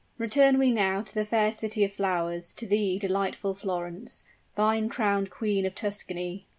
[0.17, 4.23] Return we now to the fair city of flowers to thee, delightful Florence
[4.55, 6.47] vine crowned queen of Tuscany!